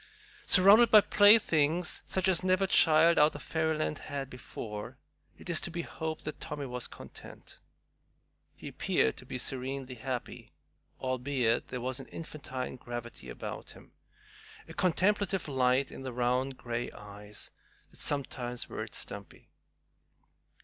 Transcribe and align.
Surrounded 0.47 0.89
by 0.89 0.99
playthings 0.99 2.01
such 2.07 2.27
as 2.27 2.43
never 2.43 2.65
child 2.65 3.19
out 3.19 3.35
of 3.35 3.43
fairyland 3.43 3.99
had 3.99 4.31
before, 4.31 4.97
it 5.37 5.47
is 5.47 5.61
to 5.61 5.69
be 5.69 5.83
hoped 5.83 6.23
that 6.25 6.39
Tommy 6.41 6.65
was 6.65 6.87
content. 6.87 7.59
He 8.55 8.67
appeared 8.69 9.15
to 9.17 9.27
be 9.27 9.37
serenely 9.37 9.93
happy, 9.93 10.53
albeit 10.99 11.67
there 11.67 11.81
was 11.81 11.99
an 11.99 12.07
infantine 12.07 12.77
gravity 12.77 13.29
about 13.29 13.73
him, 13.73 13.91
a 14.67 14.73
contemplative 14.73 15.47
light 15.47 15.91
in 15.91 16.03
his 16.03 16.13
round 16.15 16.57
gray 16.57 16.89
eyes, 16.93 17.51
that 17.91 17.99
sometimes 18.01 18.67
worried 18.67 18.95
Stumpy. 18.95 19.51